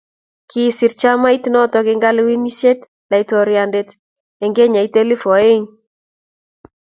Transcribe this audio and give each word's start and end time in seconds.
kisir 0.49 0.91
chamait 1.01 1.43
nito 1.53 1.77
eng' 1.91 2.03
kalwenisietab 2.03 2.89
laitoriande 3.11 3.81
eng' 4.43 4.55
kenyit 4.57 4.93
elfut 5.01 5.33
oeng' 5.37 5.67